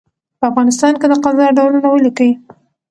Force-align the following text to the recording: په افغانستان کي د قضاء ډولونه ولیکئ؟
په 0.39 0.45
افغانستان 0.51 0.93
کي 1.01 1.05
د 1.09 1.13
قضاء 1.23 1.49
ډولونه 1.57 1.87
ولیکئ؟ 1.91 2.31